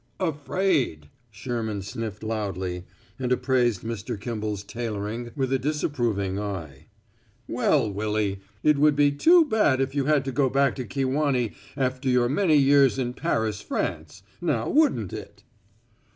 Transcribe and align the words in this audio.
"Afraid!" 0.19 1.09
Sherman 1.29 1.83
sniffed 1.83 2.23
loudly, 2.23 2.85
and 3.19 3.31
appraised 3.31 3.81
Mr. 3.83 4.19
Kimball's 4.19 4.63
tailoring 4.63 5.29
with 5.35 5.53
a 5.53 5.59
disapproving 5.59 6.39
eye. 6.39 6.87
"Well, 7.47 7.87
Willy, 7.93 8.39
it 8.63 8.79
would 8.79 8.95
be 8.95 9.11
too 9.11 9.45
bad 9.45 9.79
if 9.79 9.93
you 9.93 10.05
had 10.05 10.25
to 10.25 10.31
go 10.31 10.49
back 10.49 10.73
to 10.77 10.85
Kewanee 10.85 11.51
after 11.77 12.09
your 12.09 12.29
many 12.29 12.55
years 12.57 12.97
in 12.97 13.13
Paris, 13.13 13.61
France; 13.61 14.23
now, 14.41 14.67
wouldn't 14.67 15.13
it?" 15.13 15.43